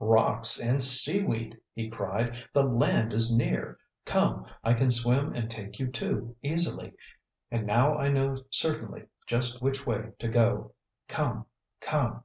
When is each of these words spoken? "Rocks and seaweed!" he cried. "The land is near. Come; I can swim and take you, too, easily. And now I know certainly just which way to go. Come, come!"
"Rocks 0.00 0.58
and 0.60 0.82
seaweed!" 0.82 1.56
he 1.72 1.88
cried. 1.88 2.44
"The 2.52 2.64
land 2.64 3.12
is 3.12 3.32
near. 3.32 3.78
Come; 4.04 4.44
I 4.64 4.74
can 4.74 4.90
swim 4.90 5.32
and 5.34 5.48
take 5.48 5.78
you, 5.78 5.86
too, 5.86 6.34
easily. 6.42 6.94
And 7.52 7.64
now 7.64 7.96
I 7.96 8.08
know 8.08 8.42
certainly 8.50 9.04
just 9.28 9.62
which 9.62 9.86
way 9.86 10.10
to 10.18 10.26
go. 10.26 10.74
Come, 11.06 11.46
come!" 11.80 12.24